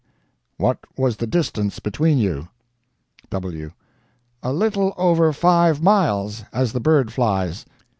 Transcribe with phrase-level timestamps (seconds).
[0.57, 2.47] What was the distance between you?
[3.29, 3.71] W.
[4.41, 7.67] A LITTLE OVER FIVE MILES, as the bird flies.